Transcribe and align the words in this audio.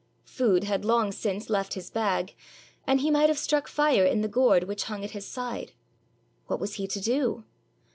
Food 0.25 0.63
had 0.63 0.83
long 0.83 1.11
since 1.11 1.47
left 1.47 1.75
his 1.75 1.91
bag, 1.91 2.35
and 2.87 3.01
he 3.01 3.11
might 3.11 3.29
have 3.29 3.37
struck 3.37 3.67
fire 3.67 4.03
in 4.03 4.21
the 4.21 4.27
gourd 4.27 4.63
which 4.63 4.85
hung 4.85 5.03
at 5.03 5.11
his 5.11 5.27
side. 5.27 5.73
What 6.47 6.59
was 6.59 6.73
he 6.73 6.87
to 6.87 6.99
do? 6.99 7.43